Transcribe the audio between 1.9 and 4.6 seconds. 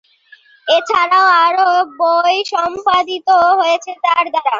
বই সম্পাদিত হয়েছে তার দ্বারা।